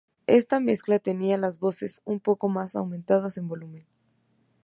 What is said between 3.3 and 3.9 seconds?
en volumen.